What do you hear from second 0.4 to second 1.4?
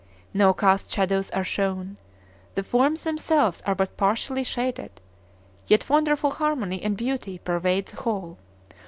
cast shadows